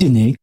[0.00, 0.34] てね。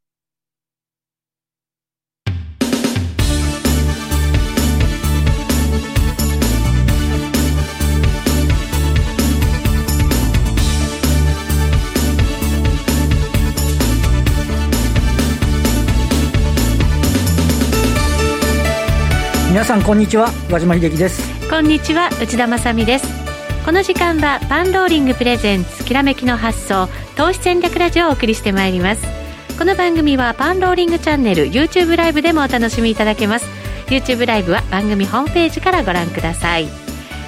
[19.50, 20.32] 皆さんこんにちは。
[20.52, 21.50] 和島秀樹です。
[21.50, 23.08] こんにちは内田まさです。
[23.66, 29.17] この時間はパンローリングプレゼンツきらめきの発想投資戦略ラジオをお送りしてまいります。
[29.58, 33.48] この番組はパンローリングチャンネル YouTube ライブでもお楽しみいただけます。
[33.88, 36.68] YouTube ライブは番組ホームページからご覧ください。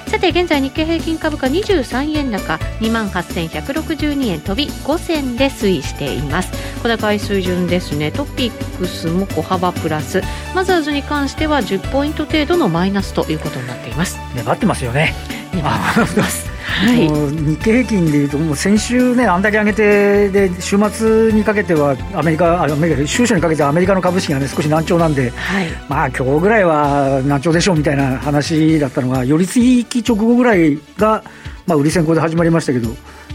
[0.06, 6.52] さて現在日経平均株価23円高2万8162円飛び5銭で推移しています。
[6.84, 8.12] 小高い水準ですね。
[8.12, 10.22] トピックスも小幅プラス。
[10.54, 14.20] マザーズに関しては10ポイント程度のマイナスということになっています。
[14.36, 15.14] 粘ってますよね。
[15.52, 16.49] 粘ってます
[16.80, 31.22] はい、日経平均でいうと、もう先週ね、あんだけ上げて、で週末にかけては、アメリカ、アメリカ、週初にかけてアメリカの株式がね、少し難聴なんで、はい、まあ今日ぐらいは難聴でしょうみたいな話だったのが、寄り付き直後ぐらいが、
[31.66, 32.88] まあ、売り先行で始まりましたけど、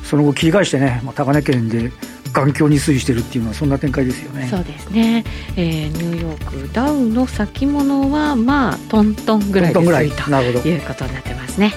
[0.03, 1.91] その後、切り返してね、まあ、高値圏で。
[2.35, 4.47] 環境に推移しているっていうのはそんな展開ですよね。
[4.51, 5.23] そうですね。
[5.55, 11.71] えー、ニューヨークダウの先物はまあトントンぐらいで推移ということになってますね。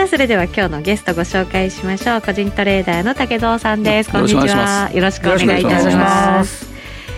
[0.00, 2.22] さあそれでは今日のゲストご紹介しましょう。
[2.22, 4.10] 個人トレーダーの竹蔵さんです。
[4.10, 4.90] こんにちは。
[4.94, 6.66] よろしくお願いいたします。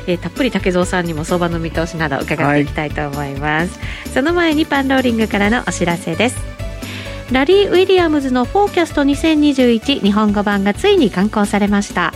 [0.09, 6.37] えー、たっぷり竹蔵さんにも相場の見通しなど伺っていきたいと思います、はい、その前にパンローリングからのお知らせです。
[7.31, 12.13] ラリー・ウィリアムズのフォーキャスト2021日本語版がついに刊行されました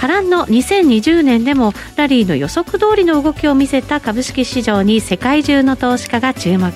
[0.00, 6.70] 波乱の2020年でもラリーの予測通りの動きを見せた株式市場に世界中の投資家が注目。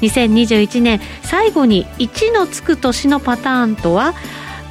[0.00, 4.14] 2021年最後に1のつく年のパターンとは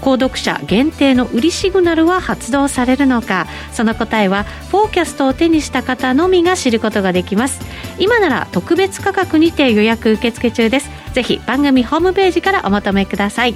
[0.01, 3.45] 購読者限定の売りシグナルは発動されるのか。
[3.71, 7.61] その答えはフォーキャストを手にした方のみが知ることができます。
[7.99, 10.89] 今なら特別価格にて予約受付中です。
[11.13, 13.53] ぜひ番組ホームページからお求めください。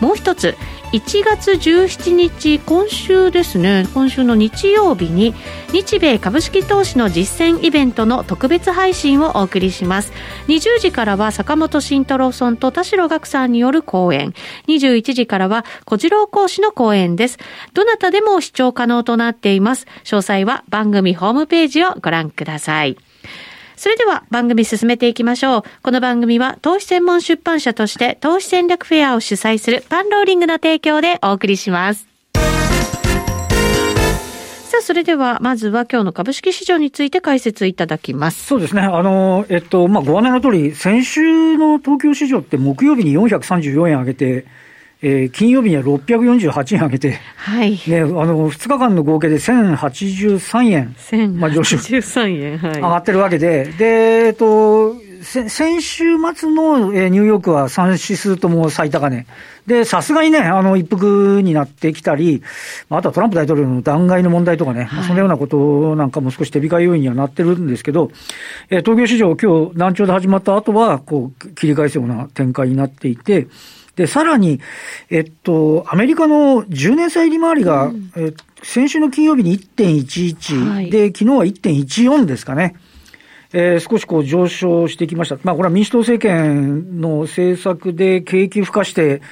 [0.00, 0.56] もう一つ
[0.92, 3.84] 1月17日今週ですね。
[3.94, 5.34] 今週の日曜日に
[5.72, 10.12] 日米株式投資の実践イベントの特別配信をお送りします。
[10.46, 14.34] 20時からは坂本慎太郎さんと田代岳さんによる講演。
[14.68, 17.38] 21時からは小次郎講師の講演です。
[17.72, 19.86] どなたでも視聴可能となっています。
[20.04, 22.96] 詳細は番組ホームページをご覧ください。
[23.76, 25.62] それでは番組進めていきましょう。
[25.82, 32.06] この番組は投資専門出版社として投資戦略フェアを主催するパンローリングの提供でお送りします。
[34.74, 38.46] さあ、それでは、まずは今日の株式市場について解説いただきます。
[38.46, 38.82] そうですね。
[38.82, 44.46] あの、えっと、まあ、ご案内の通り、先週の東京市場って木曜日に434円上げて、
[45.06, 47.72] えー、金曜日には648円上げて、はい。
[47.72, 50.96] ね、あの2日間の合計で1083円、
[51.38, 51.76] まあ、上昇
[52.42, 53.84] 円、はい、上がってるわけで、で
[54.28, 56.04] えっと、先週
[56.34, 59.26] 末の、えー、ニューヨークは3指数とも最高値。
[59.66, 62.42] で、さすがにね、あの、一服になってきたり、
[62.88, 68.10] あとはトランプ大統領の弾劾の問題とかね、はい、そのようなことなんかも少し手控え要因にはなってるんですけど、
[68.70, 73.48] えー、東京市場今日難聴で始まった後は、こう、切り返すような展開になっていて、
[73.96, 74.60] で、さらに、
[75.10, 78.32] えっと、アメリカの10年債利回りが、うん、え
[78.62, 82.74] 先週の金曜日に1.11、はい、で、昨日は1.14ですかね。
[83.52, 85.38] えー、少しこう上昇してきました。
[85.44, 89.22] まあ、これは民主党政権の政策で景気付加して、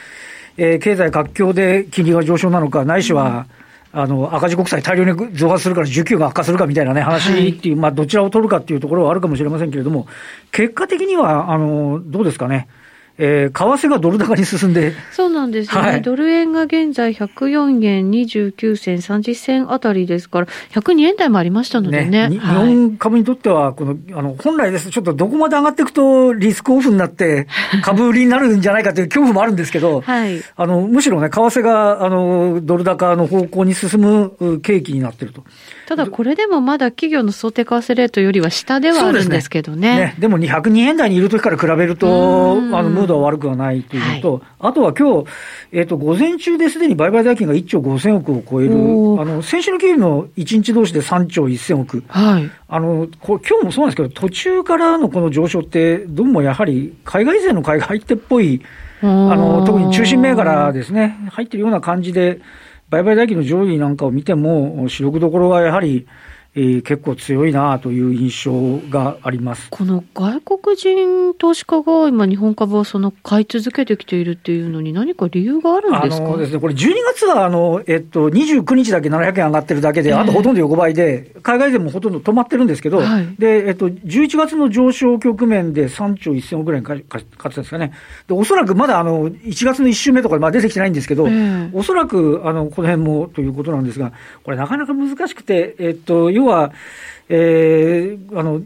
[0.56, 3.48] えー、経済活況で金利が上昇なのか、ないしは、
[3.92, 10.06] うん、あの、赤字国債大量に増発するから需給が悪化するかみたいなね、話っていう、はい、まあ、どちらを取るかっていうところはあるかもしれませんけれども、
[10.52, 12.68] 結果的には、あの、どうですかね。
[13.18, 14.94] えー、為替がドル高に進んで。
[15.12, 15.80] そうなんですね。
[15.80, 22.28] はい、ドル円が現在104円29銭30銭あたりですから、102円台もありましたのでね。
[22.28, 27.46] ね日本株にとっては、この、あの、本来ですと、ちょっとどこまで上がっていくとリスクオフになって、
[27.82, 35.44] 株売りになるんじゃないかという恐怖もあるんですけど、はい、あの、むしろね、為替が、あの、ドル高の方向に進む契機になっていると。
[35.92, 39.96] ただこれでもまだ企業の想定為替レートよりは下ではあるんですけどね。
[39.96, 40.14] ね。
[40.18, 45.28] でも202円台にいる時から比べると、あの、ムードは悪くはないというのと、はい、あとは今日、
[45.70, 48.76] えっ、ー、と、午前中ですでに売買代金が1兆5000億を超える、あ
[49.26, 52.04] の、先週の金の1日同士で3兆1000億。
[52.08, 52.50] はい。
[52.68, 58.62] あの、こ今日もそうなんですけど、途中からのこの上昇って、どうもやはり海外勢の買いが入ってっぽい、
[59.02, 62.40] あの、特に中心銘柄ですね、入ってるような感じで、
[62.92, 66.06] 売買代金の上位なんかを見ても、主力どころはやはり、
[66.54, 69.68] えー、結構強いなという印象があります。
[69.70, 76.26] この外国人投資家が今、日本株をその買い続けてきているっていうのに、何か理由があるんですか？
[76.26, 87.92] あのですね、これ、12月はあの、えっと、29日だけ700円上がってるだけで、あとほとんど横ばいで、海外でもほとんど止まってるんですけど、はい、でえっと、11月の上昇局面で3兆1000億ぐらいに買ってたんですかね、
[88.28, 94.12] でおそらくまだあの1月の1週目とかまあ出てきてないんですけど、えー、おそらくあのこの辺もということなんですが、
[94.44, 96.72] これ、なかなか難しくて、えっと、要は、
[97.28, 98.62] えー、あの、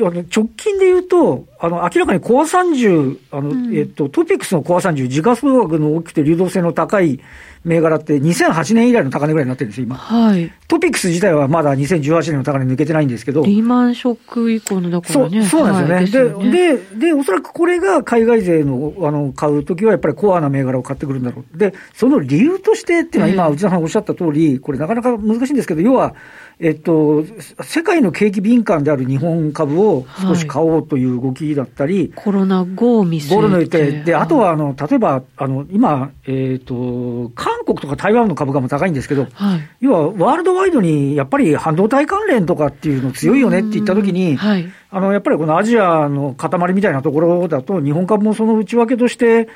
[0.00, 7.20] 直近で言うと、あの、明らかにコア30、あの、うん、えっと、トピックスのコア30、時価総額の大きくて流動性の高い
[7.64, 9.96] 銘柄って2008年以来の高値ぐらいになってるんですよ、今。
[9.96, 10.50] はい。
[10.72, 13.44] トピックス自体はまだ2018年の高値抜けてないんですけど。
[13.44, 15.42] リーマンショック以降のだからね。
[15.44, 16.34] そう、そうなんですよね。
[16.34, 21.58] はい、で、で、で、おそらくこれが海外勢の、あの、買うときはやっぱりコアな銘柄を買ってくるんだろう。
[21.58, 26.14] で、その理由としてっていうのは今、内田さんおっしゃった通り、これなかなか難しいんですけど、要は、
[26.58, 27.22] えっと、
[27.62, 34.04] 世界の景気敏感である日本株を少し買おうという動きだったり、はい、コロナ後を見据えて。
[34.04, 49.48] で、あとは、あの、例えば、あの、今、えっ、と、韓国とか台湾の株価も高いんですけど、はい、要は、ワールドワイドにやっぱり半導体関連とかっていうの強いよねって言ったときに、はい、あの、やっぱりこのアジアの塊みたいなところだと、日本株もその内訳として、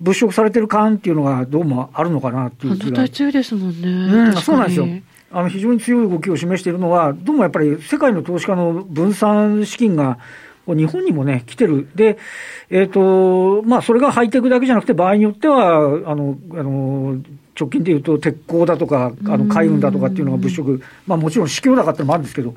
[0.00, 2.96] 物色されてる感っていうのがどうもあるのかなっていう気が。
[2.96, 3.88] 半導体強いですもんね。
[3.88, 4.86] うん、そうなんですよ。
[5.34, 10.18] あの非常に強い動きを示しているのは、どうもやっぱり世界の投資家の分散資金が
[10.66, 11.88] 日本にもね、来てる。
[11.94, 12.18] で、
[12.70, 15.76] えっ、ー、と、まあ、それがハイテクだけじゃなくて、場合によっては、
[16.06, 17.16] あの、あの、
[17.62, 22.54] 直近でいうと、鉄鋼だとか、あの、海運だとかっていうのが物色、まあ、もちろん市況高ってのもあるんですけど、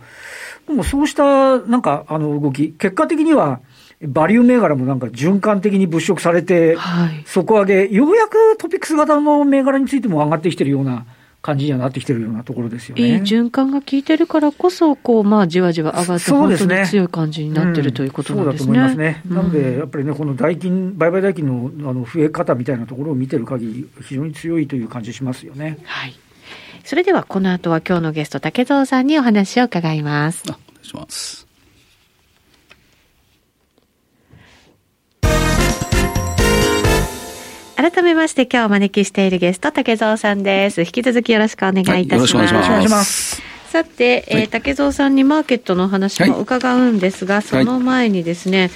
[0.67, 3.61] でもそうした、なんか、あの、動き、結果的には、
[4.01, 11.05] バリュー銘柄もなんか循環的に物色されて、はい、底上げ、ようやくトピックス型の銘柄についても上がってきてるような
[11.45, 13.03] 感じにはなってきてるようなところですよね。
[13.03, 18.65] いい循環が効いてるからこそ、こう、まあ、じわじわ上がって、本当に強い感じになってる、ということなんですね。
[18.65, 19.21] そうだと思いますね。
[19.29, 25.77] なので、やっぱりね、この代金、売買代金のあの増え方みたいなところを見てる限り、非常に強いという感じしますよね。
[25.83, 26.15] はい。
[26.83, 30.43] それでは、この後は今日のゲスト、竹蔵さんにお話を伺います。
[30.49, 31.44] あ、お願いします。
[37.75, 40.81] 改めまして今日お招きしているゲスト、竹蔵さんです。
[40.81, 42.35] 引き続きよろしくお願いいたします。
[42.35, 43.41] はい、よろしくお願いします。
[43.69, 48.71] さて、えー、竹蔵さんにマーケットの話も伺うんですが、はい、その前にですね、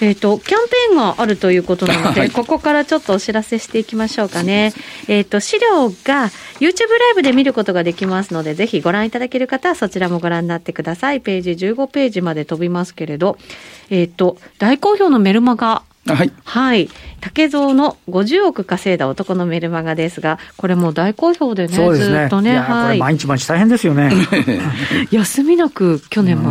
[0.00, 4.72] えっ、ー、と、キャンペーンがあるということなので、はい、ここからちょっとお知らせしていきましょうかね。
[5.08, 6.30] えっ、ー、と、資料が
[6.60, 11.20] YouTube ライブで見ることができますので、ぜひご覧いただける方はそちらもご覧になってください。
[11.20, 13.36] ページ15ページまで飛びますけれど、
[13.90, 16.32] えっ、ー、と、大好評のメルマガはい。
[16.44, 16.88] はい。
[17.20, 22.98] 竹蔵の50億稼いだ男のメルマガですが、これも大好評でね、そうですねずっとね、はい。
[22.98, 24.12] 毎日毎日大変ですよね。
[25.10, 26.50] 休みなく去年も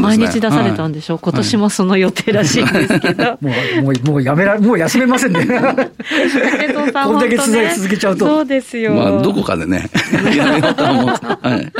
[0.00, 1.18] 毎日出されたんでしょう。
[1.20, 3.38] 今年もその予定らしいんですけど。
[3.40, 5.46] もう、もう、もうやめら、もう休めませんね。
[5.46, 8.26] 竹蔵さん、こんだけ続けちゃうと。
[8.26, 8.94] そうですよ。
[8.94, 9.88] まあ、どこかでね、
[10.36, 11.06] やめようと思う。
[11.06, 11.72] はい。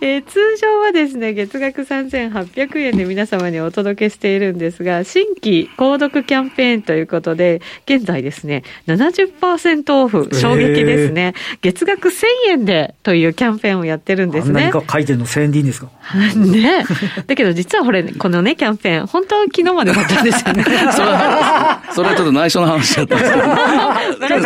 [0.00, 12.12] えー、通常はですね、月額3800円で皆様にお届けしているんですが、新規購読キャンペーンということで、現在ですね、70%オフ、衝撃ですね、月額1000
[12.48, 14.70] 円でというキャンペーンをやってるんですね。
[14.70, 15.88] 何か書いてるの1000円でいいんですか？
[16.36, 16.84] ね。
[17.26, 20.64] だけど実はこれ、このね、キャンペーン、本当は昨日までだったんですよね。
[20.64, 23.30] それは、 それはちょっと内緒の話だったんです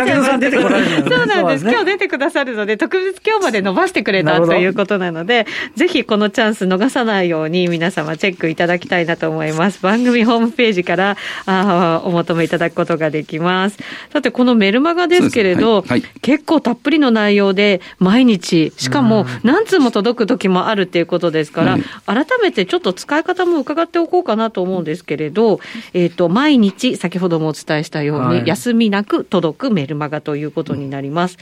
[0.05, 0.23] けど。
[0.25, 1.65] さん出てこられるそうなんです。
[1.69, 5.45] 今日出てくださるので、特別今日まで伸ばしてくれたということなので、
[5.75, 9.81] ぜひこのチャンス逃さないように皆様チェックいただきたいなと思います。
[9.81, 11.04] 番組ホームページから
[11.45, 13.77] あお求めいただくことができます。
[14.11, 15.89] さて、このメルマガですけれど、はい。
[15.89, 25.59] はい、結構たっぷりの内容で毎日、しかも何通も届く時もあるっていうことですから、改めてちょっと使い方も伺っておこうかなと思うんですけれど、
[25.93, 31.37] えっ、ー、と、毎日、先ほどもお伝えしたように、はい、休みなく届くメルマガということになります。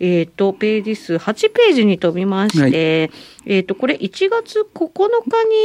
[0.00, 3.10] うん、えっ、ー、と、ページ数8ページに飛びまして、
[3.48, 4.90] えっ、ー、と、これ1月9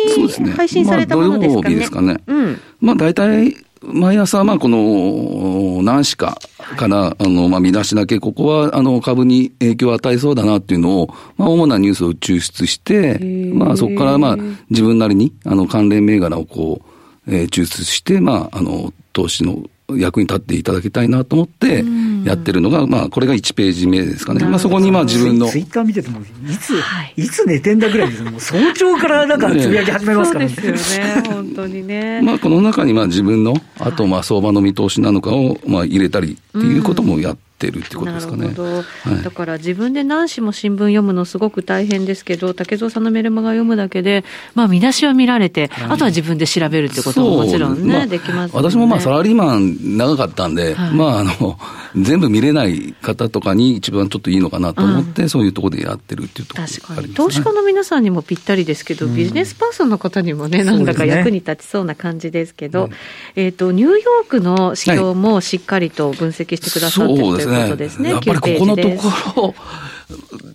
[0.07, 1.75] 日に配信されたものですかね。
[1.75, 2.17] ですかね。
[2.25, 2.59] うん。
[2.79, 6.37] まあ大体、毎朝、まあ、この、何しか
[6.77, 13.19] から、あの、まあ、見出しだけ、ここは、あの、株に影響を与えそうだなっていうのを、まあ、主なニュースを抽出して、
[13.53, 14.37] まあ、そこから、まあ、
[14.69, 16.81] 自分なりに、あの、関連銘柄をこ
[17.27, 21.83] う、えー、抽出して、まあ、あの、投資の役に立っていただきたいなと思って
[22.23, 24.45] やってるのが、まあ、これが1ページ目ですかね。
[24.45, 25.47] まあ、そこにまあ自分の。
[25.47, 30.51] ツイッター見てても、いつ、はい、いつ寝てんだぐらいですもう早朝からなんかつぶやき始めますからね。
[30.51, 32.21] そうですよね、本当にね。
[32.23, 38.47] まあ、この中にまあ自分の、あとまあ相場の見通しなのかをまあ入れたりっていうこともやって、てるってことですかね。
[38.47, 38.83] は
[39.19, 51.57] い、だから自分で何紙も新聞読むのすごく大変ですけど、竹蔵さんのメルマガ読むだけで、まあ見出しは見られて、はい、あとは自分で調べるってことももちろんね、まあ、できます、ね、私もまあサラリーマン長かったんで、はい、まああの、
[51.95, 57.13] 全部見れない方とかに一番ちょっといいのかなと思って、うん、そういうところでやってるっていうところ、ね、確かに。
[57.13, 62.95] 投資家の皆さんにもぴったりですけど、うん、ビジネスパーソンの方にもね、なんだか役に立ちそうな感じですけど、ね、
[63.35, 68.09] えっ、ー、と、ニューヨークの指標もしっかりと分析してくださってる、ということですね。
[68.11, 69.55] やっぱりここのところ、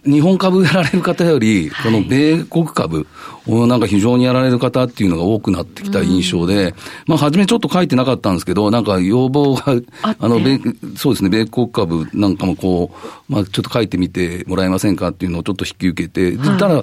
[0.05, 3.07] 日本株やられる方より、 この米国株
[3.47, 6.75] をなんか非常にやられる方っていうのが多くなってきた印象で、
[7.07, 10.61] まあ、初めちょっと書いてなかったんですけど、なんか要望が、あの、米、
[10.97, 16.83] そうですね、米国株なんかもこう、まあ、ちょっと書いてみてもらえませんかっていうのをちょっと引き受けて、はい、ただ、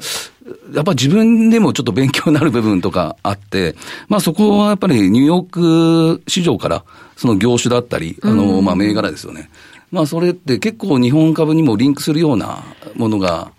[0.73, 3.75] やっぱ自分でもちょっと勉強になる部分とかあって、
[4.07, 6.83] まあそこはやっぱりニューヨーク市場から、
[7.15, 9.49] その業種だったり、あの、まあ銘柄ですよね。
[9.95, 13.53] まあそれって結構日本株にもリンクするようなものが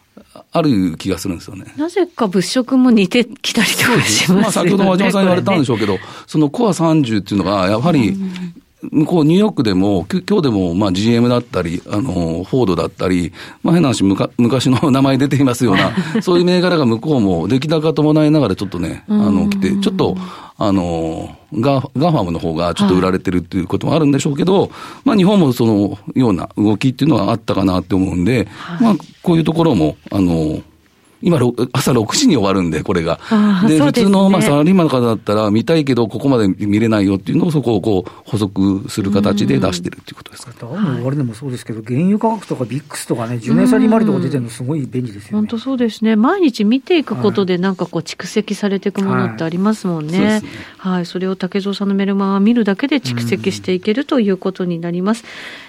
[0.53, 1.73] ある気がするんですよね。
[1.79, 4.43] なぜか物色も似てきたりとかしますよね。
[4.43, 8.15] まあ先ほど和島さん言われたんでしょうけど、ね、そのコア30っていうのが、やはり、
[8.93, 20.17] 向こうニューヨークでも、今日でもまあ GM だったり、あの、フォードだったり、まあ変な話、むか昔の 名前出ていますような、そういう銘柄が向こうも出来高伴いながらちょっとね、あの、来て、ちょっと、
[20.59, 24.71] あの、ガー GAFAM の方がちょっと売られてるっていうこともあるんでしょうけど、はい、
[25.05, 30.61] まあ日本もそのような動きっていうのはあったかなって思うんで、はい、まあこういうところも、あの、
[31.23, 31.39] 今、
[31.73, 33.19] 朝6時に終わるんで、これが。
[33.67, 40.53] で、普通の、まあ、サラリーマンの方だったら、見たいけど、ここまで見れないよっていうのを、そこをこう、補足する形で出してるっていうことですか。
[40.61, 45.29] ダウの終値もそうですけど、原油価格とかビックスとかね、10年債利回りとか出てるの、すごい便利ですよね。
[45.33, 46.17] 本当そうですね。
[46.17, 50.19] 毎日見ていくことで、なんかこう、蓄積されていくものってありますもんね。
[50.19, 50.43] はい、ね
[50.79, 55.25] はい、それを竹蔵さんのメルマガ見るだけで蓄積していけるということになります。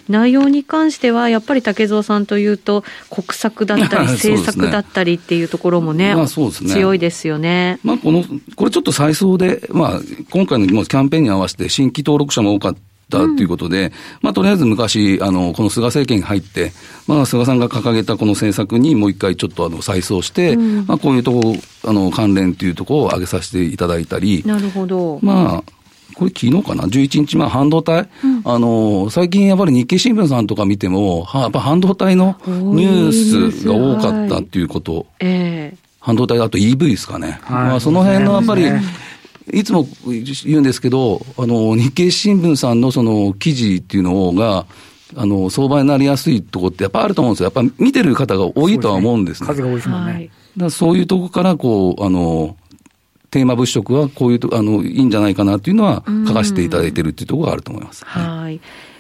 [0.10, 7.79] 内容に関しては、やっぱり竹蔵さんというと、国策だったり、 政策だったりっていうところもね、まあそうですね、強いですよね。
[7.84, 8.24] まあ、この、
[8.56, 10.01] これちょっと再送で、まあ、
[10.32, 12.79] 今回のキャンペーンに合わせて新規登録者も多かった。
[13.10, 13.91] ということで、うん、
[14.22, 16.74] まあ、とりあえず昔、あの、この菅政権に入って、
[17.08, 24.44] まあ、菅さんが掲げたこの政策にもう一回ちょっとあの、再送して、うん、まあ、こういうとこ、あの、関連というところを挙げさせていただいたり。
[24.46, 25.20] なるほど。
[25.22, 25.77] まあ、
[26.16, 35.06] これ昨日かな ?11 日、まあ、半導体、うん、あの、最近やっぱり日経新聞さんとか見ても、はやっぱ半導体のニュースが多かったっていうこと。
[35.20, 37.38] ええー半導体、あと EV ですかね。
[37.42, 38.66] はい、まあ、その辺のやっぱり、
[39.52, 44.66] いつも言うんですけど、あの、日経新聞さんのその記事っていうのが、
[45.18, 47.52] あの、相場になりやすいとこってやっぱあると思うんですよ。
[47.54, 49.48] やっぱ見てる方が多いとは思うんですね。
[49.48, 50.30] 数が多いですもんね。
[50.56, 52.56] だそういうとこからこう、あの、
[53.32, 58.06] テーマ物色はこういうあの、いいんじゃないかなっていうのは書かせていただいてるっていうところがあると思います。
[58.06, 58.60] はい。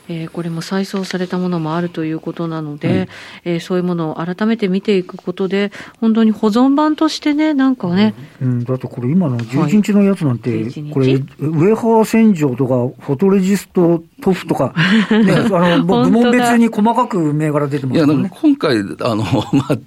[0.09, 3.09] えー、これも再送されたものもあるということなので、はい、
[3.45, 8.13] えー、そういうものを改めて見ていくことで、本当に保存版としてね、なんかね。
[8.41, 14.73] うん、だってこれ、今の11日のやつなんて、はい、これ、ウェハー洗浄とか、フォトレジスト塗布とか、
[15.11, 18.13] ね、あの 部門別に細かく銘柄出てますね。
[18.13, 18.83] いや、今回、あ
[19.15, 19.77] の、 まあ、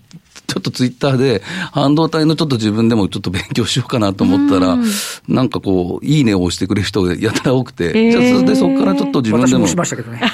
[0.47, 4.85] ちょっとツイッターで、半導体のちょっと自分でもちょっと勉強しようかなと思ったら、ん
[5.29, 9.61] なんかこう、いいねを押してくれる人がやたら多くて、えー、じゃあそれでそこからちょっと自分でも。
[9.61, 10.21] もしましたけどね。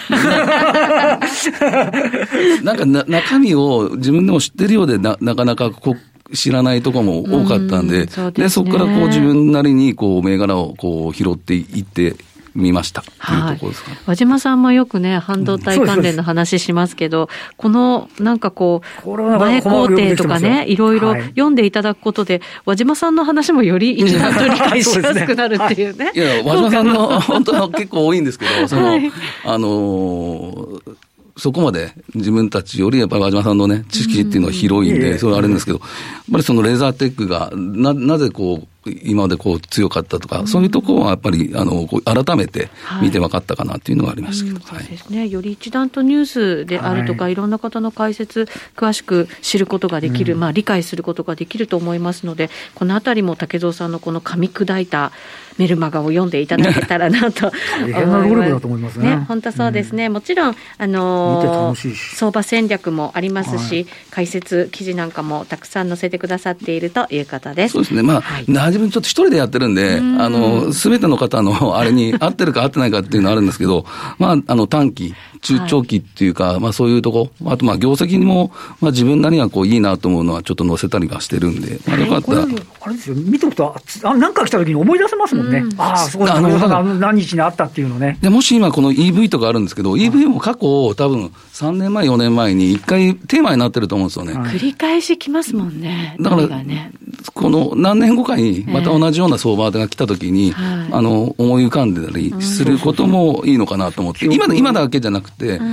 [2.62, 5.96] なんかな中身を自分でも知ってるようでな、なかなかこう、
[6.34, 12.16] 知らないところも多かったんで、そで、ね、そこからこう自分なりにこう銘柄をこう拾っていって
[12.56, 13.04] 見ました。
[13.18, 13.60] はい、
[14.06, 19.08] 和島さんもよくね、半導体関連の話しますけど、うん、このなんかこう、
[19.38, 26.12] 前工程とかね、いろいろ読んでいただくことで、和島さんの話もより 一段と理解しやすくなるっていうね。
[26.14, 29.12] いや、和島さんの本当は結構多いんですけど、その、はい、
[29.44, 30.96] あのー
[31.38, 35.88] そこまで自分たちよりやっぱり和島さんのね、知識っていうのは広いんで、それはあれですけど、やっ
[36.32, 42.68] ぱりそのレーザーテックが、な、なぜこう、今までこう強かったとか、そういうところはやっぱり、あの、改めて
[43.02, 45.28] 見て分かったかなっていうのはありましたけど、はい、そうですね。
[45.28, 55.12] より一段とニュースであるとか、はい、いろんな方の解説、詳しく知ることができる、うん、まあ理解することができると思いますので、このあたりも竹蔵さんのこの噛み砕いた
[55.58, 57.50] メルマガを読んでいただけたらなと
[57.80, 58.96] 思います。
[58.96, 59.24] ね。
[59.28, 60.06] 本当そうですね。
[60.06, 61.74] うん、もちろん、あの
[62.18, 67.72] 相場戦略もありますし、はい、解説記事なんかもたくさん載せてくださっているということです。
[67.72, 68.02] そうですね。
[68.02, 68.44] まあ、はい
[68.76, 73.86] 自分ちょっと一人でやってるんで、あの、すべての方の あれに合ってるか合ってないかっていうのはあるんですけど、
[74.18, 82.42] まあ、あの、短期、中長期っていうか、はい、まあそういうとこ、あとまあ業績にも、まあ自分なりがこういいなと思うのはちょっと載せたりはしてるんで、まあよかったら。
[82.42, 85.58] あれですよ、見ておくと、あなんか来た時に思い出せますもんね。
[85.58, 88.18] うん、ああ、そこであの何日にあったっていうのね。
[88.20, 94.32] でもし今この EV とかあるんですけど、EV も過去多分3年前、4年前に一回テーマになってると思うんですよね。
[94.34, 96.16] 繰り返し来ますもんね。
[96.20, 96.92] だから、ね、
[97.34, 105.72] この何年後かにまた同じような相場が来た時に、えー、あの、思い浮かんでたりすることもいいのかなと思って、今今だけじゃなくて、だか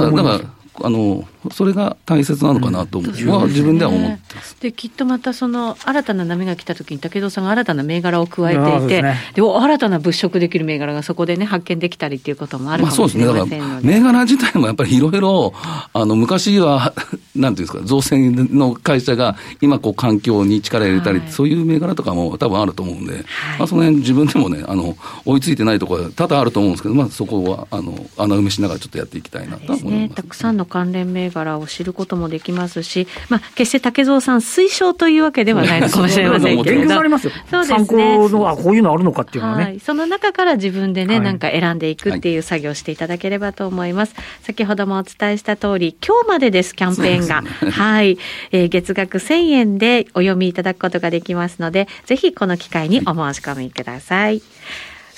[0.00, 0.40] ら、だから、
[0.82, 4.56] あの、それが大切なのかなとは、自分では思ってます。
[4.60, 13.58] で、きっとまたその新たな波が来たときに、武藤さんが新たな銘柄を加えていて、で、ね、新たな物色できる銘柄がそこでね、発見できたりっていうこともあるかもしれませんので。
[13.58, 13.98] まあ、そうですね。
[13.98, 15.52] 銘柄自体もやっぱりいろいろ、
[15.92, 16.92] あの、昔は、
[17.34, 23.24] なんていうんですか、造船の会社が今、こう、環境に力入れたり、はい、そういう銘柄とかも多分あると思うんで、はい、
[23.58, 30.10] まあ、その辺自分でもね、あの、追いついてないところは多々あると思うんですけど、まあ、そこは、あの、穴埋めしながらちょっとやっていきたいなと思います、ね。
[30.14, 44.14] たくさんの関連銘柄を知ることもできますし、まあ、決して竹蔵さん、推奨というわけではないのかもしれませんけれど、勉強ますよ、そうですね、参考のあこういうのあるのかっていうのはね、はい、その中から自分でね、はい、なんか選んでいくっていう作業をしていただければと思います。
[44.14, 47.42] はい、先ほどもお伝えした通り、今日までです、キャンペーンが。
[47.42, 48.18] ね、はい、
[48.52, 54.42] えー、月額1000円でお読みいただくことができますので、ぜひこの機会にお申し込みください。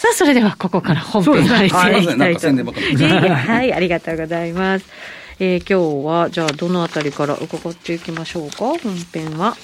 [0.00, 3.48] さあ、それではここから本編に入っていきたいと思います。
[3.48, 4.86] はい、ありがとうございます。
[5.42, 8.58] えー、今日はじゃあどの辺りから伺っていきましょうか？
[8.78, 8.78] 本
[9.10, 9.56] 編は。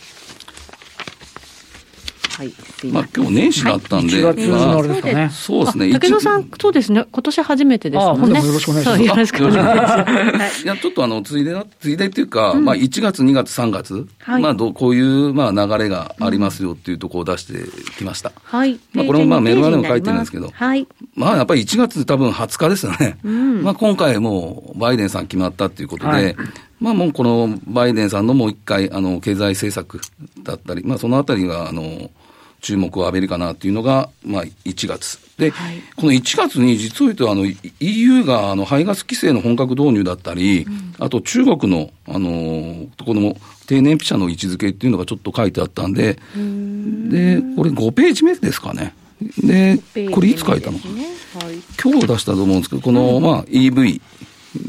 [2.36, 2.52] はい、
[2.92, 5.30] まあ今日年始だったんで、はい、月のあれですかね。
[5.32, 5.88] そうですね。
[5.88, 7.06] 武野さん、そうですね。
[7.10, 8.44] 今年初めてですもんね。
[8.44, 9.02] よろしくお願いします。
[9.04, 10.64] よろしくお願いします。
[10.64, 17.54] いや、ちょっとあの、ついでな、ついでっていうか、うん、まあ1月、2月、3月、はい、まあどこういう、まあ流れがありますよっていうところを出して
[17.96, 18.32] きました。
[18.42, 18.78] はい。
[18.92, 20.86] まあこれもまあメルマガでも書いてるんですけど、はい。
[21.14, 23.16] まあやっぱり1月多分20日ですよね。
[23.24, 26.36] うん、まあ今回もうバイデンさん決まったっていうことで、はい
[26.80, 29.98] まあもうこのバイデンさんのもう一回、あの、経済政策
[30.42, 32.10] だったり、まあそのあたりが、あの、
[32.60, 35.18] 注目を浴びるかなっていうのが、まあ、1月。
[35.38, 37.44] で、はい、この1月に実を言うと、あの、
[37.80, 43.36] EU が、あの、排ガス規制の本格導入だったり、うん、あと中国の、あの、ところも、
[43.66, 47.10] 低燃費車の位置づけっていうのがちょっと書いてあったんで、ん。
[47.10, 48.94] で、これ5ページ目ですかね。
[49.38, 49.78] で、
[50.12, 54.00] これいつ書いたのかな、ねはい、今日出したと思うんですけど、この、まあ、EV、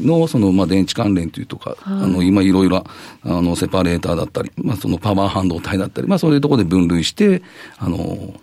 [0.00, 2.84] のそのまあ電池関連というとか、はい、あの今いろいろあ
[3.24, 7.42] のセパレーターだったり、まあ、そのパワー半導体だったり、まあ、そういうところで分類して、
[7.78, 8.34] あの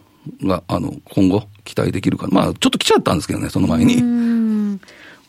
[0.44, 4.80] があの今後期待できるか、まあ、ちょっと来ちゃったんですけどね、その前に。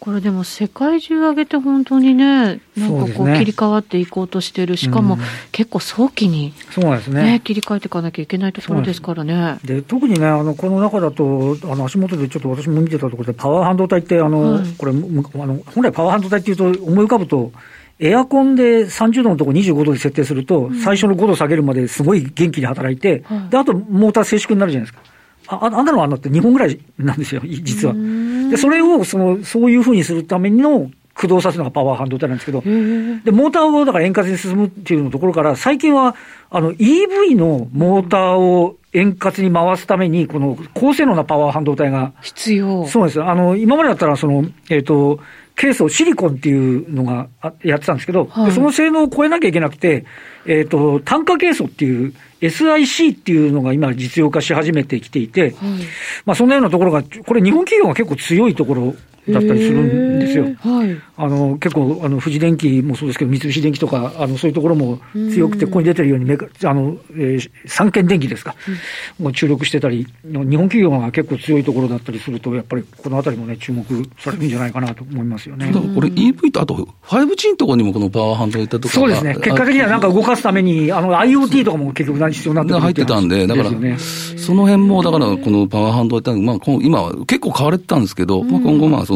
[0.06, 5.18] これでも世界中上げて本当にね、なんかこう切り替わっていこうとしてる、しかも
[5.50, 7.40] 結構早期に、そうですね。
[7.42, 9.58] 切り替えていかなきゃいけないところですからね。
[9.64, 17.50] で特にね、あのこの中だと、あの足元でちょっと私も見てたところで、パワー半導体って、あの、はい、これあの、本来パワー半導体っていうと、思い浮かぶと、
[17.98, 25.15] エアコンで30度のところ25度で設定すると、最初の5度下げるまですごい元気に働いて、であとモーター静粛になるじゃないですか。
[25.48, 27.94] ああんなのはあんなって2本ぐらいなんですよ、実は。
[28.50, 36.14] で、それをその、そういうふうにするための駆動させるのがパワー半導体なんですけど、で、モーターをだから円滑に進むっていうところから、最近は、
[36.50, 42.12] あの、EV のモーターを円滑に回すために、この高性能なパワー半導体が。
[42.20, 42.86] 必要。
[42.86, 43.22] そうです。
[43.22, 45.20] あの、今までだったら、その、えっ、ー、と、
[45.56, 47.28] ケースをシリコンっていうのが
[47.64, 50.04] やってたんですけど、はい、その性能を超えなきゃいけなくて、
[50.44, 55.54] えっ、ー、と、単価ケースっていう、SIC っていうのが今実用化し始めてきていて、はい、
[56.26, 58.94] まあそんなようなところが、これ日本企業が結構強いところ
[59.28, 60.44] だったりするんですよ。
[60.44, 65.00] はい、あの結構あの、富士電機もそうですけど、三菱電機とか、あのそういうところも
[65.32, 68.54] 強くて、ここに出てるようにメあの、えー、三軒電機ですか、
[69.18, 73.84] うん、もう注力してたり、日本企業が結構強いところだったりすると、やっぱりこのあたりもね、注目
[74.18, 75.66] されるんじゃないかなと思いますよね。
[75.66, 89.15] だからこれ、EV とあと 5G のところにもこのパワー半導体とかそうですね、結果的にはなんか動かすために、あの IoT とかも結局、何必要なんだ入ってたんで、だから、ね、その辺も、だからこのパワー半導体、まあ、今は結構買われてたんですけど、まあ、今後、まあそ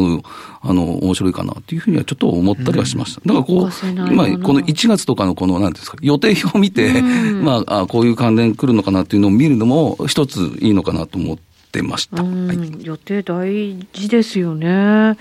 [0.61, 3.21] あの、面白いかなっていうふうにはちょっと思ったりはしました。
[3.21, 3.69] だからこう、
[4.11, 11.37] 今、この1月とかのこの、なんですか、予定表を見て、まあ、あこういう関連来るのかなっていうのを見るのも、一ついいのかなと思っ
[11.71, 12.23] てました。
[12.23, 15.17] はい、予定大事ですよね。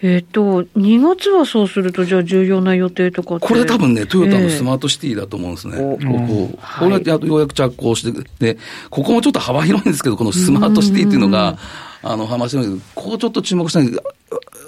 [0.00, 5.76] えっ、と、2月はそうすると、じゃあ重要な予定とかこれ多分ね、トヨタのスマートシティだと思うんですね。
[5.76, 6.48] えー、こ。
[6.52, 8.58] こ、こうやってようやく着工して、で、
[8.90, 11.58] ここもちょっと幅広いんですけど、このスマートシティっていうのが、
[12.02, 13.90] あの、話しここちょっと注目したい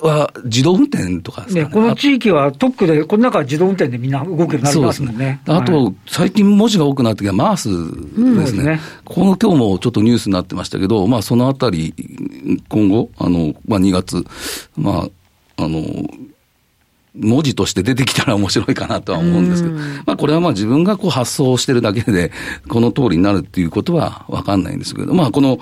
[0.03, 5.41] は自動運転とかですかね、ね、この地域は特区で、この中は自動運転でみんな動くようになりますもんね。
[5.47, 8.61] あと、最近文字が多くなってきたマースですね。
[8.61, 8.81] うん、ね。
[9.05, 11.95] この今日もちょっとニュースになってましたけど、まあそのあたり、
[12.69, 14.25] 今後、あの、まあ2月、
[14.77, 15.09] まあ、
[15.65, 15.85] あの、
[17.15, 19.75] 文字として出てきたら面白いかなとは思うんですけど、
[20.07, 22.31] まあこれはまあ自分がこう発想してるだけで、
[22.69, 25.59] この通りになるっていうことはわかんないんですけど、まあこの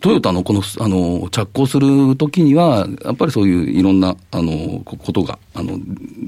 [0.00, 5.78] トヨタのこの、あの、着工するときには、やっぱりそういういろんな、あの、ことが、あの、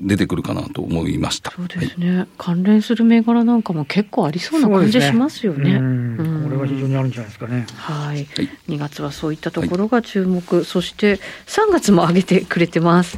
[0.05, 1.53] 出てくるかなと思いました。
[1.53, 2.19] そうですね。
[2.19, 5.79] はい、関連する銘柄なんかも結構ありそうな感じしますよね。
[5.79, 7.67] ねこれは非常にあるんじゃないですかね。
[7.77, 8.17] はい。
[8.17, 8.27] はい、
[8.69, 10.57] 2月はそういったところが注目。
[10.57, 13.17] はい、そして3月も上げてくれてます。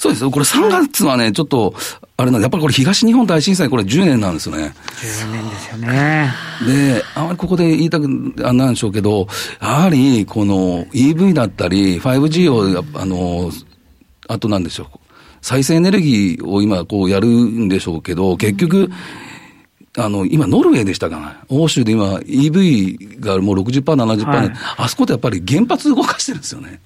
[0.00, 0.30] そうですよ。
[0.30, 1.74] これ3月はね、ちょっと、
[2.16, 4.72] あれなんで、やっぱりこれ東日本大震災、これ10年なんですよね。
[4.96, 6.32] 10年ですよね。
[6.66, 8.06] で、あまりここで言いたく、
[8.42, 9.28] あなんでしょうけど、
[9.60, 13.52] やはり、この EV だったり、5G を、あの、
[14.26, 14.86] あとなんでしょう。
[15.42, 18.90] 再生エネルギーを今こうやるんでしょうけど、結局、
[19.96, 21.36] あの、今、ノルウェーでしたかな？
[21.48, 26.80] 欧州で今、EV がもう60%、70%、はい、あそこでやっぱり原発動かしてるんですよね。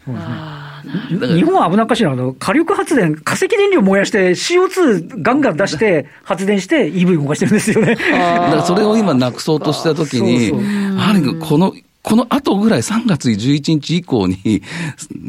[1.21, 7.95] 日本は危なっかしいの火力発電、化石燃料燃やして、CO2 ガンガン出して、発電して EV 動かしてるんですよね。
[7.95, 14.63] だからそれを今なくそうとしたときに、やはりこの、この後ぐらい3月11日以降に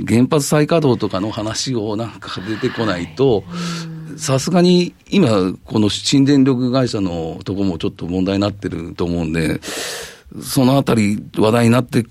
[0.07, 3.43] 原発再稼働とかの話をなんか出てこないと、
[4.17, 9.59] さすがに今、この新電力会社のとこもちょっと問題になってると思うんで、
[10.41, 12.09] そのあたり話題になってく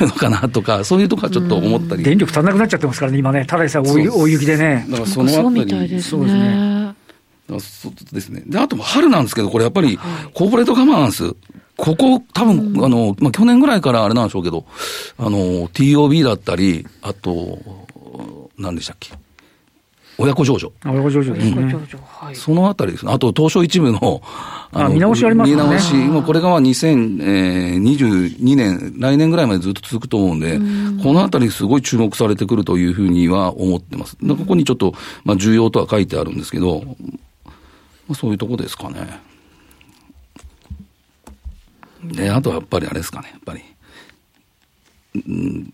[0.00, 2.02] るのかなとか、そういうとこはちょっと思ったり。
[2.02, 4.86] 電力足んなくなっちゃってますからね、今ね、ただでさえ大雪でね。
[4.88, 6.02] だからそのあたり。
[6.02, 6.94] そうですね。
[7.58, 8.42] そうですね。
[8.46, 9.98] で、あと春なんですけど、これやっぱり、
[10.34, 11.34] コーポレートガバナンス。
[11.76, 14.66] ここ、多分、うん、あの、まあ、去年ぐらいからあれなんでしょうけど、
[15.18, 17.58] あの、TOB だったり、あと、
[18.58, 19.12] 何でしたっけ？
[20.20, 20.70] 親子上場。
[20.84, 21.74] 親子上場ですね。
[22.34, 23.12] そのあたりですね。
[23.12, 24.22] あと、東証一部の、
[24.72, 25.56] あ見直しありますね。
[25.56, 34.16] 見直し、もうこれがまあ2022年、来年ぐらいまでずっと続くと思うんで、んこのあたりすごい注目されてくるというふうには思ってます。
[34.16, 34.92] ここにちょっと、
[35.24, 36.92] まあ重要とは書いてあるんですけど、ま
[38.10, 39.20] あ、そういうとこですかね。
[42.04, 43.62] で、あとはやっぱりあれですかね、やっぱり。
[45.14, 45.72] うん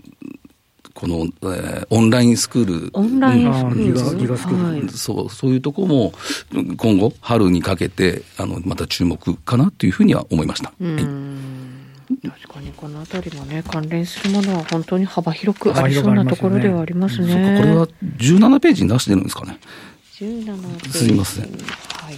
[0.96, 2.90] この、えー、オンラインスクール。
[2.94, 4.18] オンラインスクール。
[4.18, 6.12] ギガスクール、そう、そういうとこも、
[6.78, 10.72] 今後、春にかけて、あの、また注目かなというふうには思いました。
[10.80, 11.56] うん
[12.22, 17.26] 確かにこのあたりもね、関連するものは本当に幅広くありそうなところではありますね。
[17.26, 17.87] すねこれは
[18.18, 19.59] 17ページに出してるんですかね。
[20.14, 20.98] 17ページ。
[20.98, 21.44] すみません。
[21.44, 22.14] はい。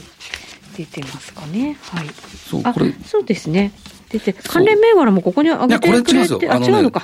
[0.76, 1.78] 出てますかね。
[1.82, 2.06] はい。
[2.50, 2.92] そう、これ。
[3.06, 3.72] そうですね。
[4.10, 7.02] 出て、関連銘柄もここに上げてくれて、いや、これ違うあ、違うのか。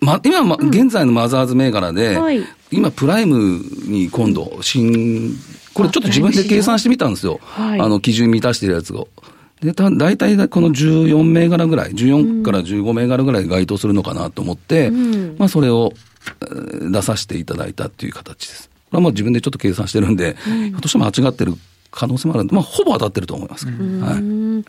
[0.00, 5.34] ま、今、ま、現在のマザーズ銘柄で、はい、今、プライムに今度、新、
[5.72, 7.40] これちょっと自分で計算してみたんですよ。
[7.42, 9.08] はい、あの、基準満たしてるやつを。
[9.60, 15.92] で、た大体この14銘柄ぐらい、14から15銘柄ぐらい該当するのかなと思って、うん、まあ、それを
[16.90, 18.68] 出させていただいたっていう形です。
[18.90, 21.54] これはもう自分でちょっと計算してるんで、うん、ひょっとして間違ってる
[21.90, 23.66] 可能性もあるんで、まあ、ほぼ当たってると思います。
[23.66, 24.64] うん、はい。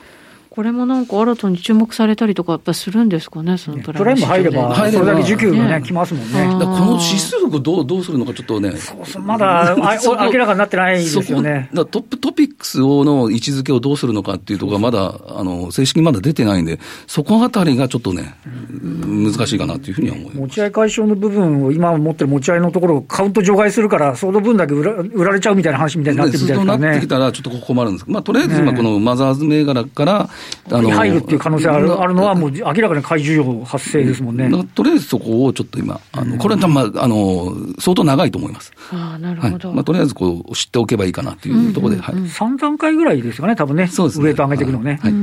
[0.56, 6.48] これもなんか新たに注目されたりとか、やっぱするんですかね、そのプライム入れば、それだけ需給がね、来ますもんね。
[6.60, 11.70] この指数をどうどうするのか、ちょっとね、そうそうまだ明らかになってないですよね。
[11.74, 18.36] トップトピックスをの位置づけをどうするのかっていうところが、まだあの正式にまだ出てないんで、そこあたりがちょっとね、
[18.82, 20.38] 難しいかなというふうには思います。
[20.38, 26.20] 持ち合い解消の部分を、今持ってる持ち合いのところをカウント除外するから、その分だけ売ら売られちゃうみたいな話みたいに。
[26.20, 28.06] なってきたら、ちょっと困るんです。
[28.08, 30.30] まあ、とりあえず今、このマザーズ銘柄から、
[30.72, 34.50] あの、っていう可能性あるあるのは、もう明らかに怪獣発生ですもんね。
[34.74, 38.72] とりあえずそこをちょっと今、あのこれは、まあ、あの相当長いと思います。
[38.92, 44.26] あなるほど、はい、まあ、とりあえずこう知っておけばいいかなというところで、はい、3段階ぐらいですかね、多分ね、そうですね。
[44.26, 45.00] ウエイト上げていくのね。
[45.02, 45.22] はい、はい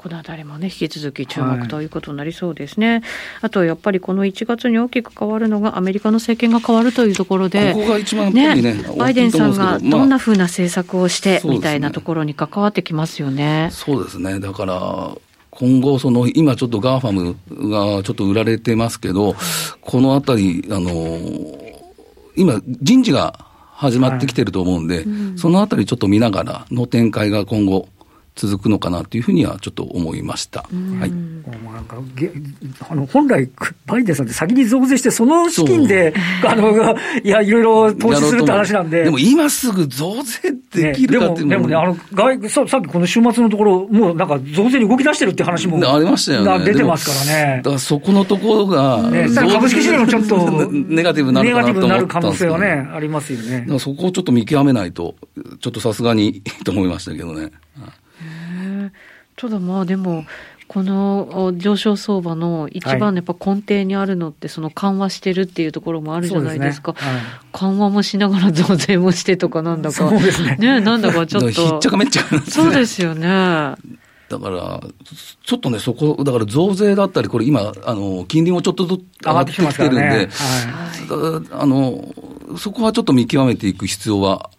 [0.00, 2.92] このあたりもね、引き続き注目ということになりそうですね。
[2.92, 3.02] はい、
[3.42, 13.68] あと、やっぱりこの1月に大きく変わるのが、アメリカの政権が変わるというところで、ここが一番ね、ねバイデンさんがどんなふうな政策をして、みたいなところに関わってきますよね。
[13.72, 14.40] そうですね。
[14.40, 15.14] だから、
[15.50, 19.36] 今後、その、今ちょっと GAFAM がちょっと売られてますけど、
[19.82, 21.20] このあたり、あの、
[22.36, 23.38] 今、人事が
[23.74, 27.86] 始まってきてると思うんで、はいうん、そのあたりちょっと見ながらの展開が今後、
[28.40, 30.62] 続くのかなというふうにはちょっと思いました。
[30.62, 31.10] はい。
[31.10, 31.98] なんか
[32.88, 33.50] あの本来、
[33.84, 36.14] バイデンさんって先に増税して、その資金で、
[36.46, 39.04] あの、いや、いろいろ投資するって話なんで。
[39.04, 45.76] でも今すぐ増税できるかっていうの、ね、でもね、あの、外ささっきこの週末のところ、もうなんか増税に動き出してるって話も。
[45.76, 46.64] ありましたよね。
[46.64, 47.56] 出てますからね。
[47.58, 53.66] だからそこのところが、ね、株式市場もちょっと、 ネガティブになるかなと思ったんですけど、ネガティブになる可能性はね、ありますよね。
[53.78, 55.14] そこをちょっと見極めないと、
[55.60, 57.50] ちょっとさすがにと思いましたけどね。
[59.36, 60.24] ただまあでも、
[60.70, 66.94] この上昇相場の一番やっぱ根底にあるのって、その緩和してるっていうところもあるじゃないですか。
[66.96, 70.08] すねはい、緩和もしながら増税もしてとかなんだか。
[70.12, 70.56] ね。
[70.60, 71.50] ねなんだかちょっと。
[71.50, 73.26] ひっちゃかめっちゃか、ね、そうですよね。
[73.26, 74.80] だから、
[75.42, 80.28] ちょっとね、そこ、だから増税だったり、これ今、あの、金利もちょっとずつ上がってきてるんで、ねはい、
[81.50, 82.14] あの、
[82.56, 84.50] そこはちょっと見極めていく必要は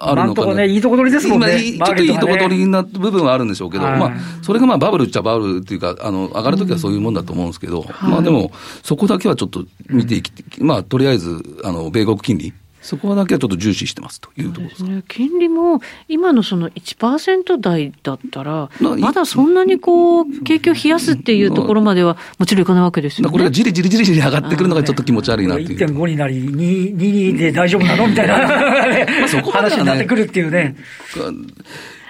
[0.00, 0.54] あるのかな。
[0.54, 1.60] ね、いいとこ取りですもんね。
[1.60, 8.50] ちょっといいとこ取りな部分はあるんでしょうけど、まあ、それがまあバブルっちゃバブルっていうか、あの、上がるときはそういうもんだと思うんですけど、まあでも、
[8.82, 10.32] そこだけはちょっと見ていき、
[10.62, 12.52] まあ、とりあえず、あの、米国金利。
[12.82, 15.02] そこだけはちょっと重視してますというところですね。
[15.06, 23.32] 金利も今のその1%台だったら、まだそんなにこう、景気を冷やすっていうところまではもちろんいかないわけですよね。
[23.32, 25.78] これがじりじりじりじり上がってくるのがちょっと気持ち悪いなっていう。
[25.78, 28.08] 1.5になり、2、2で大丈夫なの？
[28.08, 30.76] みたいなまあそこ話になってくるっていうね。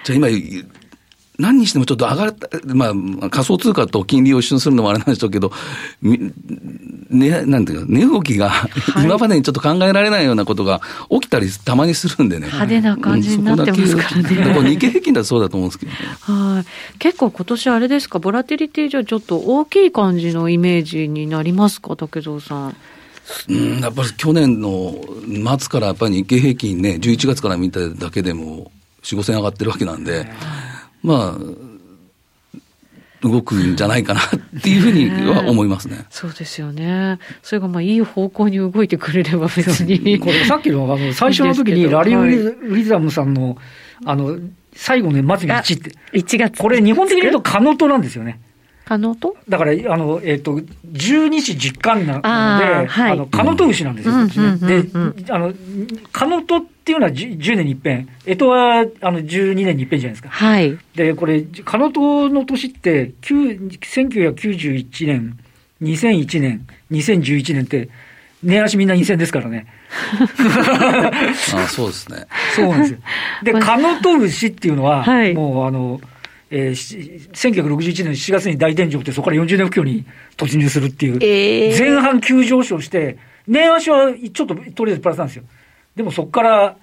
[0.03, 0.27] じゃあ今、
[1.41, 5.51] 何にしてもちょっと上がった、まあ、仮想通貨と金利を一緒にするのもあれなんでしょうけど、
[6.01, 8.51] ね、なんていうか、値動きが、
[9.03, 12.45] 今までにちょっと考えられないようなことが起きたりたまにするんでね。
[12.45, 14.53] 派手な感じになってますからね。
[14.59, 16.97] うん、日経平均だとそうだと思うんですけど、ね、はい。
[16.99, 22.75] 結構今年あれですか、ボラティリティじゃちょっと大きい感じのイメージになりますか、竹蔵さん。
[23.49, 24.95] うん、やっぱり去年の
[25.57, 28.71] 末からやっぱり日経平均ね、11月から見ただけでも
[29.03, 30.27] 4、5千上がってるわけなんで、
[31.03, 31.61] まあ、
[33.21, 36.05] 動くんじゃないかなっていうふうには思いますね。
[36.09, 37.19] そうですよね。
[37.43, 40.19] それがまあいい方向に動いてくれれば別に。
[40.19, 43.57] これさっきのあの最初の時にラリー・ウィザムさんの、
[44.05, 44.37] あの、
[44.73, 45.91] 最後の末に1って。
[46.13, 46.61] 1月。
[46.61, 48.39] これ日本的に言うとカノトなんですよね。
[48.85, 50.59] カノトだから、あの、えっ、ー、と、
[50.91, 54.57] 十二支実感なので、あ,、はい、あの、カノト牛なんですよ、こっちね。
[54.57, 55.53] で、あの、
[56.11, 60.29] カノトっていうのは 10, 10年に一遍、えとはあの12年に一遍じゃないですか。
[60.29, 60.77] はい。
[60.95, 65.37] で、これ、カノトの年って、1991年、
[65.81, 67.89] 2001年、2011年って、
[68.43, 69.67] 値足みんな2000ですからね。
[71.53, 72.25] あそうですね。
[72.55, 72.99] そうなんですよ。
[73.43, 76.01] で、 カノト牛っていうのは、はい、もうあの、
[76.51, 85.43] えー、1961年4月に大天井って、そこから40年不況に突入するっていう、えー、前半急上昇して、年足はちょっととりあえずプラスなんですよ。
[85.95, 86.77] でもそこから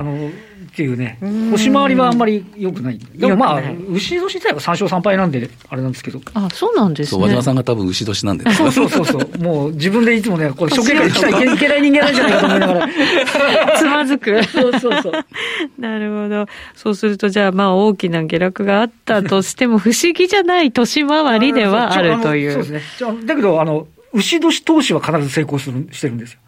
[0.00, 0.28] あの
[0.70, 1.18] っていうね、
[1.50, 2.98] 星回りはあんまりよくない。
[2.98, 6.20] でもまあ、牛年自体は3勝3敗なんで、あれなんですけど。
[6.34, 7.22] あ、そうなんですね。
[7.22, 9.38] 和島さんが多分牛年なんで、そうそうそうそう。
[9.38, 12.88] もう自分でいつもね、これ処刑から来ちゃいけない人間なんじゃないかと思いながら。
[13.78, 14.44] つまずく。
[14.44, 15.12] そうそうそう。
[15.78, 16.46] なるほど。
[16.74, 22.52] そうすると、じゃあまあ大きな下落があったとしても、不思議じゃない年回りではあるという。
[22.52, 23.26] そうですね。
[23.26, 26.38] だけど、あの、牛年投資は必ず成功するしてるんですよ。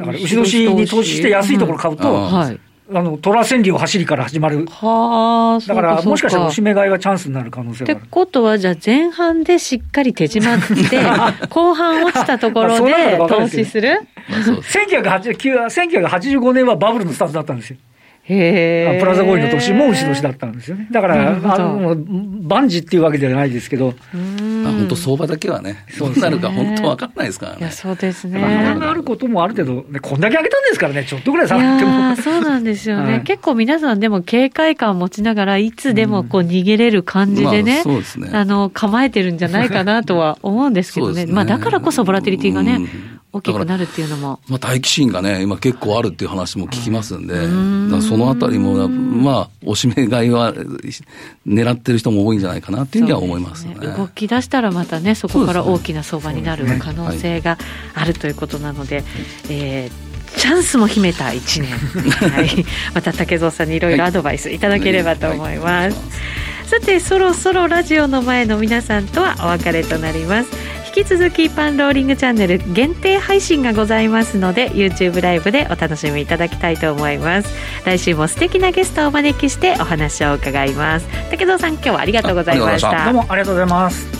[0.00, 2.58] だから、牛年に投資して安いところ買うと、はい。
[2.92, 4.66] あの、虎千里を走りから始まる。
[4.66, 7.98] はあ、だから、もしかしたら、押し目買いはチャンスになる可能性がある。
[7.98, 10.58] ってことは、じゃあ、前半でしっかり手締まっ
[11.38, 17.76] て、 後半落ちたところで投資する？1985年はバブルのスタートだったんですよ。
[18.24, 20.88] へプラザ合意の年も牛年だったんですよね。
[20.90, 23.94] だから、あの万事っていうわけではないですけど。
[24.80, 27.58] 本当相場だけはね、どうなるか本当わかんないですからね。
[27.60, 28.42] いや、そうですね。
[28.42, 32.16] あることもある程度、ね、こんだけ上げたんですからね、ちょっとぐらい下がっても。
[32.16, 38.30] そうなんですよね、はい、結構皆さんでも警戒感を持ちながら、いつでもこう逃げれる感じでね、まあ、そうですね。
[38.32, 41.32] あの構えてるんじゃないかなとは思うんですけどね、ね。
[41.32, 42.80] まあだからこそボラティリティがね、
[43.32, 44.40] 大きくなるっていうのも。
[44.48, 48.02] まあ、待機シーンがね、今結構あるっていう話も聞きますんで、ん。
[48.02, 50.52] そのあたりも、まあ、おしめ買いは
[51.46, 57.58] 狙ってる人も多いんじゃないかなっていうふうには思いますね、ね、動き出したらまたね、そこから大きな相場になる可能性が
[57.94, 59.04] あるということなので、
[59.48, 61.72] えーチャンスも秘めた1年、
[62.30, 65.98] はい、また竹蔵さんにいろいろアドバイスいただければと思います、
[66.66, 70.50] さてそろそろラジオの前の皆さんとはお別れとなります。
[70.96, 77.48] 引き続きパンローリングチャンネル限定配信がございますので YouTube ライブでお楽しみいただきたいと思います。
[77.84, 81.06] 来週も素敵なゲストをお招きしてお話を伺います。
[81.30, 83.04] 竹蔵さん今日はありがとうございました。
[83.04, 84.19] どうもありがとうございます